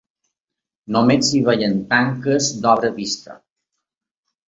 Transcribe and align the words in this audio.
Només 0.95 1.27
s'hi 1.29 1.43
veien 1.51 1.77
tanques 1.93 2.51
d'obra 2.65 2.93
vista. 3.01 3.41